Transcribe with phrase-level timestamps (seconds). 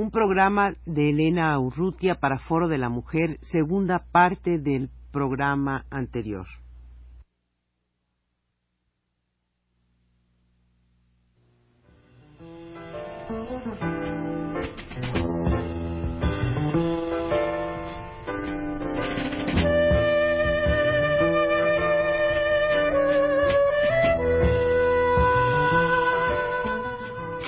[0.00, 6.46] un programa de Elena Urrutia para Foro de la Mujer, segunda parte del programa anterior.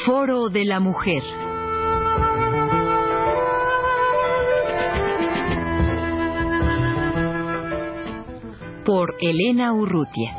[0.04, 1.22] Foro de la Mujer.
[8.84, 10.36] Por Elena Urrutia.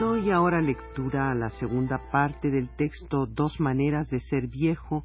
[0.00, 5.04] Doy ahora lectura a la segunda parte del texto Dos maneras de ser viejo,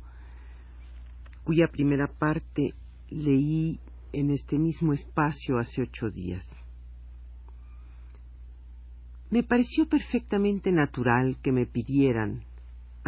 [1.44, 2.76] cuya primera parte
[3.10, 3.78] leí
[4.14, 6.46] en este mismo espacio hace ocho días.
[9.32, 12.46] Me pareció perfectamente natural que me pidieran,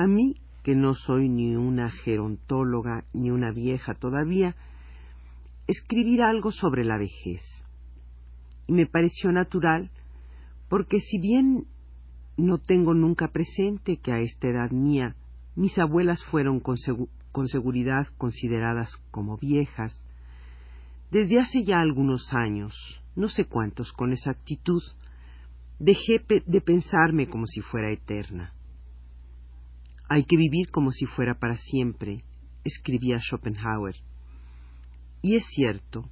[0.02, 4.56] a mí, que no soy ni una gerontóloga ni una vieja todavía,
[5.68, 7.42] escribir algo sobre la vejez.
[8.68, 9.90] Y me pareció natural
[10.70, 11.66] porque si bien
[12.38, 15.16] no tengo nunca presente que a esta edad mía
[15.56, 16.78] mis abuelas fueron con,
[17.48, 19.94] seguridad consideradas como viejas,
[21.12, 22.74] desde hace ya algunos años,
[23.16, 24.82] no sé cuántos con exactitud,
[25.80, 28.54] dejé de pensarme como si fuera eterna.
[30.14, 32.26] Hay que vivir como si fuera para siempre,
[32.66, 33.96] escribía Schopenhauer.
[35.22, 36.04] Y es cierto,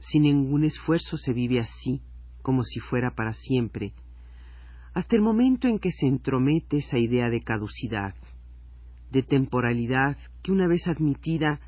[0.00, 2.02] sin ningún esfuerzo se vive así,
[2.42, 3.94] como si fuera para siempre,
[4.92, 8.14] hasta el momento en que se entromete esa idea de caducidad,
[9.10, 11.60] de temporalidad que una vez admitida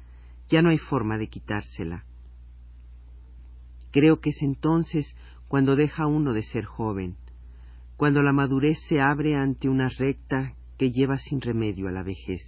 [0.50, 2.04] ya no hay forma de quitársela.
[3.90, 5.16] Creo que es entonces
[5.48, 7.16] cuando deja uno de ser joven,
[7.96, 12.42] cuando la madurez se abre ante una recta que lleva sin remedio a la vejez.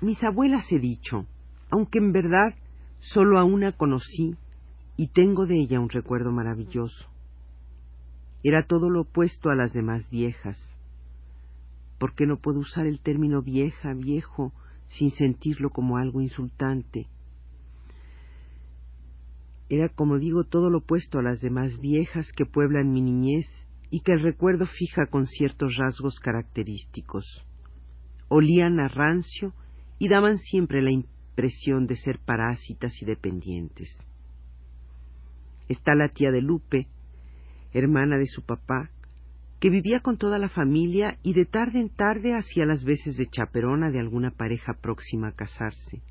[0.00, 1.26] Mis abuelas he dicho,
[1.70, 2.54] aunque en verdad
[3.00, 4.36] solo a una conocí
[4.96, 7.06] y tengo de ella un recuerdo maravilloso.
[8.42, 10.58] Era todo lo opuesto a las demás viejas.
[11.98, 14.52] ¿Por qué no puedo usar el término vieja, viejo,
[14.88, 17.06] sin sentirlo como algo insultante?
[19.68, 23.46] Era, como digo, todo lo opuesto a las demás viejas que pueblan mi niñez
[23.90, 27.44] y que el recuerdo fija con ciertos rasgos característicos.
[28.28, 29.52] Olían a rancio
[29.98, 33.96] y daban siempre la impresión de ser parásitas y dependientes.
[35.68, 36.88] Está la tía de Lupe,
[37.72, 38.90] hermana de su papá,
[39.60, 43.26] que vivía con toda la familia y de tarde en tarde hacía las veces de
[43.26, 46.02] chaperona de alguna pareja próxima a casarse.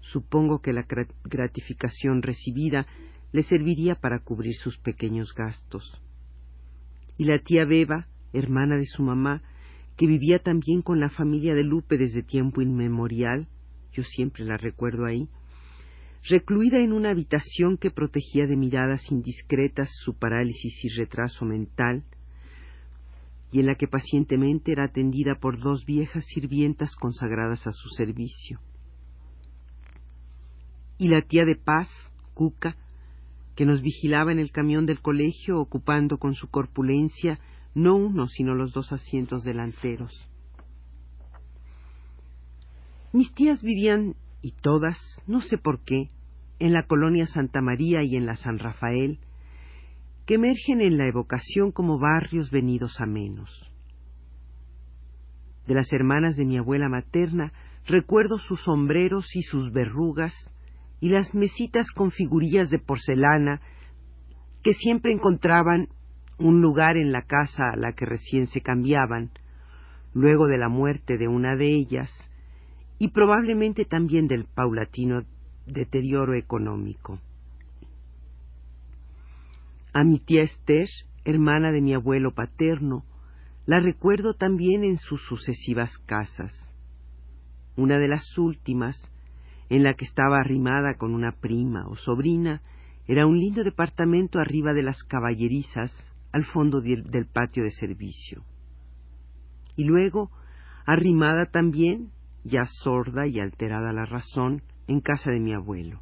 [0.00, 0.86] Supongo que la
[1.24, 2.86] gratificación recibida
[3.32, 6.00] le serviría para cubrir sus pequeños gastos.
[7.18, 9.42] Y la tía Beba, hermana de su mamá,
[9.96, 13.48] que vivía también con la familia de Lupe desde tiempo inmemorial,
[13.92, 15.28] yo siempre la recuerdo ahí,
[16.28, 22.04] recluida en una habitación que protegía de miradas indiscretas su parálisis y retraso mental,
[23.50, 28.60] y en la que pacientemente era atendida por dos viejas sirvientas consagradas a su servicio.
[30.98, 31.88] Y la tía de Paz,
[32.34, 32.76] Cuca,
[33.58, 37.40] que nos vigilaba en el camión del colegio ocupando con su corpulencia
[37.74, 40.12] no uno sino los dos asientos delanteros.
[43.12, 44.96] Mis tías vivían, y todas,
[45.26, 46.10] no sé por qué,
[46.60, 49.18] en la colonia Santa María y en la San Rafael,
[50.24, 53.50] que emergen en la evocación como barrios venidos a menos.
[55.66, 57.52] De las hermanas de mi abuela materna
[57.88, 60.32] recuerdo sus sombreros y sus verrugas,
[61.00, 63.60] y las mesitas con figurillas de porcelana
[64.62, 65.88] que siempre encontraban
[66.38, 69.30] un lugar en la casa a la que recién se cambiaban,
[70.14, 72.10] luego de la muerte de una de ellas,
[72.98, 75.22] y probablemente también del paulatino
[75.66, 77.20] deterioro económico.
[79.92, 80.88] A mi tía Esther,
[81.24, 83.04] hermana de mi abuelo paterno,
[83.66, 86.52] la recuerdo también en sus sucesivas casas.
[87.76, 88.96] Una de las últimas,
[89.68, 92.62] en la que estaba arrimada con una prima o sobrina,
[93.06, 95.92] era un lindo departamento arriba de las caballerizas,
[96.32, 98.44] al fondo del, patio de servicio.
[99.76, 100.30] Y luego,
[100.86, 102.10] arrimada también,
[102.44, 106.00] ya sorda y alterada la razón, en casa de mi abuelo.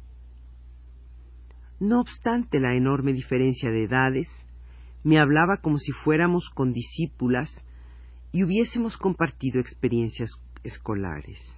[1.79, 4.27] No obstante la enorme diferencia de edades,
[5.03, 7.49] me hablaba como si fuéramos condiscípulas
[8.31, 10.29] y hubiésemos compartido experiencias
[10.63, 11.56] escolares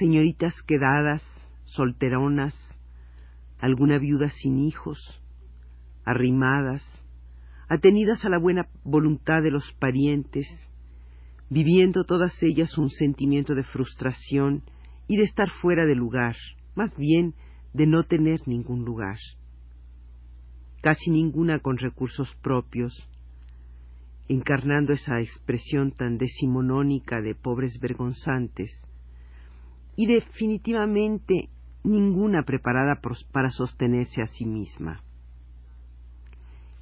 [0.00, 1.22] señoritas quedadas,
[1.64, 2.54] solteronas,
[3.58, 4.98] alguna viuda sin hijos,
[6.06, 6.82] arrimadas,
[7.68, 10.48] atenidas a la buena voluntad de los parientes,
[11.50, 14.62] viviendo todas ellas un sentimiento de frustración
[15.06, 16.34] y de estar fuera de lugar,
[16.74, 17.34] más bien
[17.74, 19.18] de no tener ningún lugar.
[20.80, 23.06] Casi ninguna con recursos propios,
[24.28, 28.70] encarnando esa expresión tan decimonónica de pobres vergonzantes,
[29.96, 31.48] y definitivamente
[31.84, 33.00] ninguna preparada
[33.32, 35.02] para sostenerse a sí misma.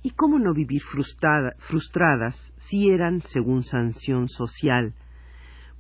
[0.03, 2.37] ¿Y cómo no vivir frustradas
[2.69, 4.95] si eran, según sanción social,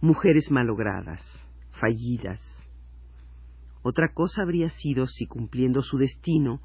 [0.01, 1.23] mujeres malogradas,
[1.81, 2.41] fallidas?
[3.83, 6.61] Otra cosa habría sido si, cumpliendo su destino,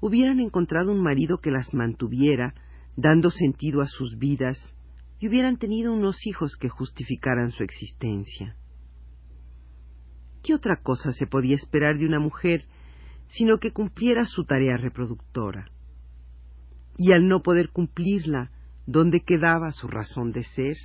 [0.00, 2.54] hubieran encontrado un marido que las mantuviera,
[2.96, 4.58] dando sentido a sus vidas,
[5.18, 8.56] y hubieran tenido unos hijos que justificaran su existencia.
[10.42, 12.64] ¿Qué otra cosa se podía esperar de una mujer
[13.28, 15.70] sino que cumpliera su tarea reproductora?
[16.98, 18.50] Y al no poder cumplirla,
[18.86, 20.76] ¿dónde quedaba su razón de ser?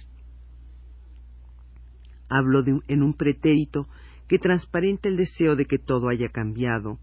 [2.30, 3.88] Hablo en un pretérito
[4.28, 7.00] que transparenta el deseo de que todo haya cambiado,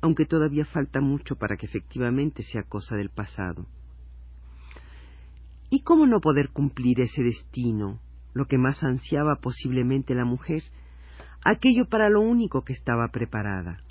[0.00, 3.66] aunque todavía falta mucho para que efectivamente sea cosa del pasado.
[5.68, 8.00] ¿Y cómo no poder cumplir ese destino,
[8.32, 10.62] lo que más ansiaba posiblemente la mujer,
[11.44, 13.82] aquello para lo único que estaba preparada?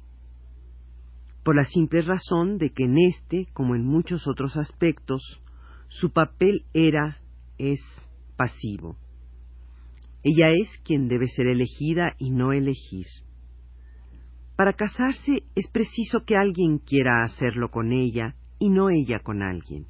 [1.44, 5.22] Por la simple razón de que en este, como en muchos otros aspectos,
[5.88, 7.18] su papel era,
[7.58, 7.80] es,
[8.36, 8.96] pasivo.
[10.24, 13.06] Ella es quien debe ser elegida y no elegir.
[14.56, 19.88] Para casarse es preciso que alguien quiera hacerlo con ella y no ella con alguien.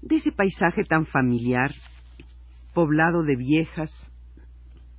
[0.00, 1.72] De ese paisaje tan familiar,
[2.74, 3.90] poblado de viejas,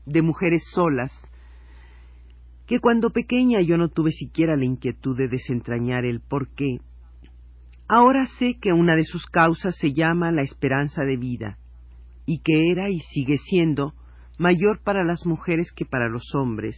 [0.06, 1.12] de mujeres solas,
[2.66, 6.78] que cuando pequeña yo no tuve siquiera la inquietud de desentrañar el por qué,
[7.88, 11.58] ahora sé que una de sus causas se llama la esperanza de vida,
[12.26, 13.94] y que era y sigue siendo
[14.38, 16.78] mayor para las mujeres que para los hombres,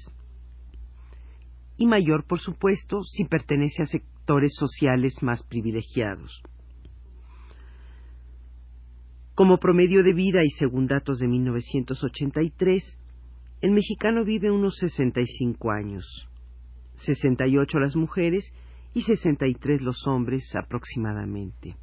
[1.78, 6.42] y mayor, por supuesto, si pertenece a sectores sociales más privilegiados.
[9.36, 12.98] Como promedio de vida y según datos de 1983,
[13.62, 16.06] el mexicano vive unos 65 años,
[17.06, 18.46] 68 las mujeres
[18.94, 21.76] y 63 los hombres aproximadamente.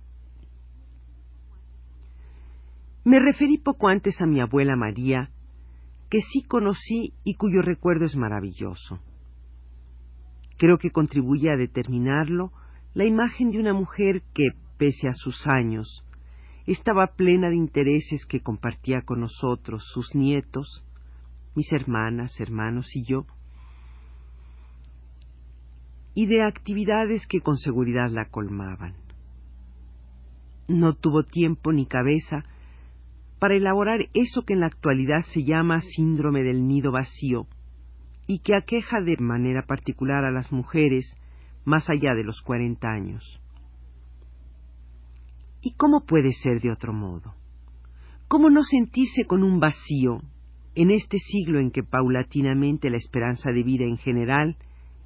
[3.05, 5.31] Me referí poco antes a mi abuela María,
[6.09, 9.01] que sí conocí y cuyo recuerdo es maravilloso.
[10.59, 12.53] Creo que contribuye a determinarlo
[12.95, 16.05] la imagen de una mujer que, pese a sus años,
[16.67, 20.85] estaba plena de intereses que compartía con nosotros, sus nietos,
[21.55, 23.27] mis hermanas, hermanos y yo,
[26.15, 28.95] y de actividades que con seguridad la colmaban.
[30.69, 32.45] No tuvo tiempo ni cabeza
[33.39, 37.47] para elaborar eso que en la actualidad se llama síndrome del nido vacío
[38.27, 41.17] y que aqueja de manera particular a las mujeres
[41.65, 43.41] más allá de los cuarenta años.
[45.61, 47.35] ¿Y cómo puede ser de otro modo?
[48.29, 50.21] ¿Cómo no sentirse con un vacío
[50.75, 54.57] en este siglo en que paulatinamente la esperanza de vida en general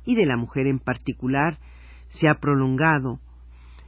[0.04, 1.58] y de la mujer en particular
[2.08, 3.20] se ha prolongado,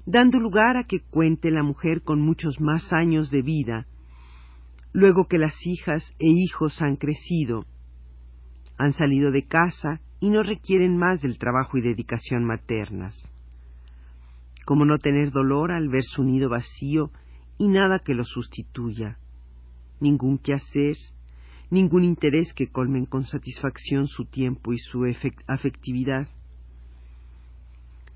[0.06, 3.86] dando lugar a que cuente la mujer con muchos más años de vida
[4.92, 7.64] luego que las hijas e hijos han crecido,
[8.78, 13.16] han salido de casa y no requieren más del trabajo y dedicación maternas.
[14.64, 17.10] Como no tener dolor al ver su nido vacío
[17.58, 19.18] y nada que lo sustituya,
[20.00, 20.96] ningún quehacer,
[21.70, 25.04] ningún interés que colmen con satisfacción su tiempo y su
[25.46, 26.28] afectividad.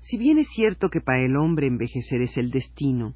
[0.01, 3.13] Si bien es cierto que para el hombre envejecer es el destino,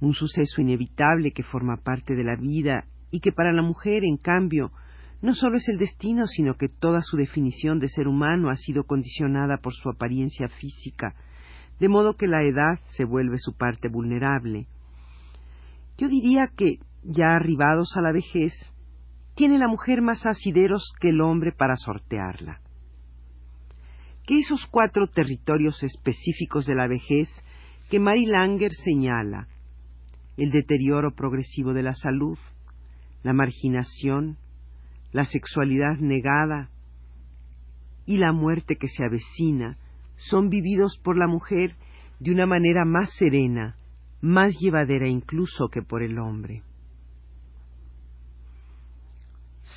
[0.00, 4.16] un suceso inevitable que forma parte de la vida y que para la mujer, en
[4.16, 4.72] cambio,
[5.20, 8.84] no solo es el destino, sino que toda su definición de ser humano ha sido
[8.84, 11.14] condicionada por su apariencia física,
[11.78, 14.66] de modo que la edad se vuelve su parte vulnerable.
[15.98, 18.52] Yo diría que, ya arribados a la vejez,
[19.42, 22.60] tiene la mujer más asideros que el hombre para sortearla.
[24.24, 27.28] Que esos cuatro territorios específicos de la vejez
[27.90, 29.48] que Mary Langer señala,
[30.36, 32.38] el deterioro progresivo de la salud,
[33.24, 34.36] la marginación,
[35.10, 36.70] la sexualidad negada
[38.06, 39.76] y la muerte que se avecina
[40.18, 41.72] son vividos por la mujer
[42.20, 43.74] de una manera más serena,
[44.20, 46.62] más llevadera incluso que por el hombre.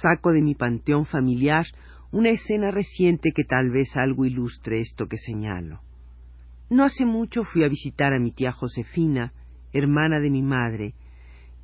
[0.06, 1.66] Saco de mi panteón familiar
[2.12, 5.82] una escena reciente que tal vez algo ilustre esto que señalo.
[6.70, 9.34] No hace mucho fui a visitar a mi tía Josefina,
[9.74, 10.94] hermana de mi madre,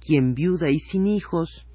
[0.04, 1.68] quien viuda y sin hijos,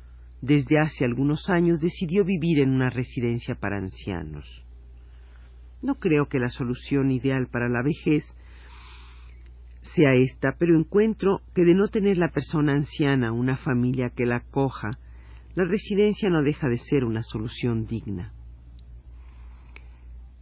[0.43, 4.45] desde hace algunos años decidió vivir en una residencia para ancianos.
[5.83, 8.25] No creo que la solución ideal para la vejez
[9.95, 14.39] sea esta, pero encuentro que de no tener la persona anciana una familia que la
[14.39, 14.99] acoja,
[15.57, 18.33] la residencia no deja de ser una solución digna.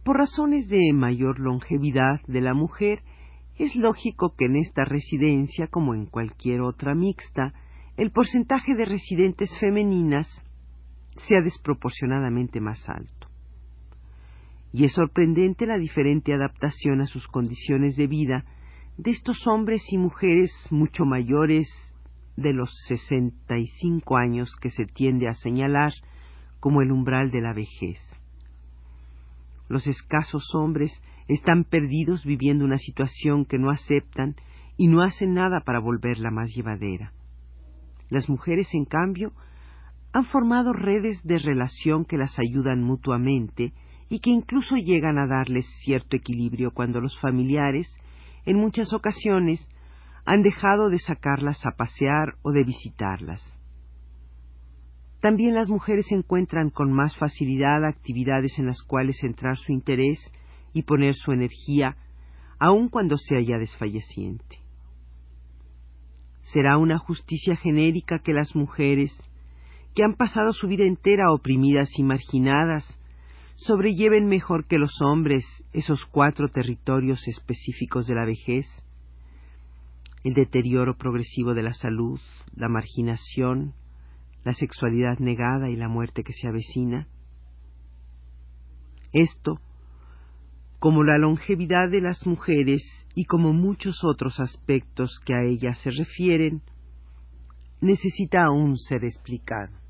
[0.03, 2.99] Por razones de mayor longevidad de la mujer,
[3.57, 7.53] es lógico que en esta residencia, como en cualquier otra mixta,
[7.95, 10.27] el porcentaje de residentes femeninas
[11.27, 13.29] sea desproporcionadamente más alto.
[14.73, 18.43] Y es sorprendente la diferente adaptación a sus condiciones de vida
[18.97, 21.69] de estos hombres y mujeres mucho mayores
[22.35, 25.93] de los 65 años que se tiende a señalar
[26.59, 27.99] como el umbral de la vejez.
[29.67, 30.91] Los escasos hombres
[31.27, 34.35] están perdidos viviendo una situación que no aceptan
[34.77, 37.13] y no hacen nada para volverla más llevadera.
[38.09, 39.31] Las mujeres, en cambio,
[40.13, 43.73] han formado redes de relación que las ayudan mutuamente
[44.07, 47.87] y que incluso llegan a darles cierto equilibrio cuando los familiares,
[48.45, 49.65] en muchas ocasiones,
[50.25, 53.41] han dejado de sacarlas a pasear o de visitarlas.
[55.21, 60.19] También las mujeres encuentran con más facilidad actividades en las cuales centrar su interés
[60.73, 61.95] y poner su energía,
[62.59, 64.59] aun cuando sea ya desfalleciente.
[66.53, 69.15] Será una justicia genérica que las mujeres,
[69.95, 72.85] que han pasado su vida entera oprimidas y marginadas,
[73.55, 78.67] sobrelleven mejor que los hombres esos cuatro territorios específicos de la vejez,
[80.25, 82.19] el deterioro progresivo de la salud,
[82.55, 83.75] la marginación,
[84.43, 87.07] la sexualidad negada y la muerte que se avecina.
[89.13, 89.61] Esto,
[90.79, 92.81] como la longevidad de las mujeres
[93.13, 96.63] y como muchos otros aspectos que a ellas se refieren,
[97.79, 99.84] necesita aún ser explicado.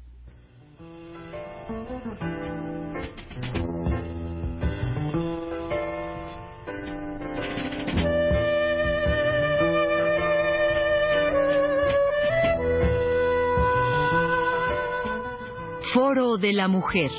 [15.96, 17.10] Foro de la Mujer.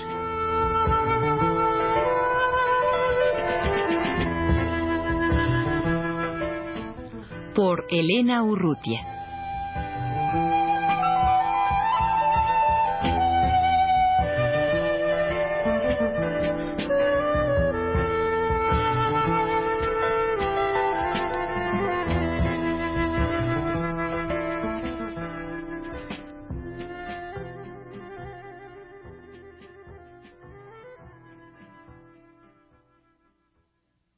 [7.54, 9.15] Por Elena Urrutia.